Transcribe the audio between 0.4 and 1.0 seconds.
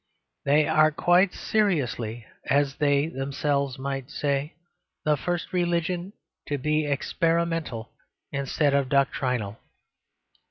They are